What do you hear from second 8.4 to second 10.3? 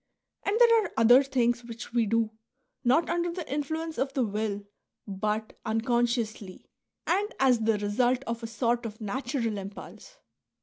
a sort of natural impulse."